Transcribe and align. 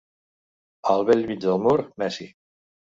Al 0.95 1.05
bell 1.11 1.23
mig 1.31 1.47
del 1.47 1.63
mur, 1.69 1.79
Messi. 2.05 2.33